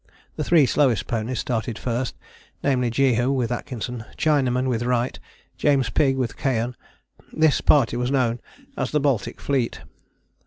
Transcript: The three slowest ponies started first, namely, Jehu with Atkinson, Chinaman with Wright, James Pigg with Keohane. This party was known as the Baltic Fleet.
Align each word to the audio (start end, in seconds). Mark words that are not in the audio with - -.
The 0.35 0.43
three 0.43 0.65
slowest 0.65 1.05
ponies 1.05 1.37
started 1.37 1.77
first, 1.77 2.15
namely, 2.63 2.89
Jehu 2.89 3.29
with 3.31 3.51
Atkinson, 3.51 4.03
Chinaman 4.17 4.67
with 4.67 4.81
Wright, 4.81 5.19
James 5.59 5.91
Pigg 5.91 6.17
with 6.17 6.37
Keohane. 6.37 6.73
This 7.31 7.61
party 7.61 7.97
was 7.97 8.09
known 8.09 8.39
as 8.75 8.89
the 8.89 8.99
Baltic 8.99 9.39
Fleet. 9.39 9.81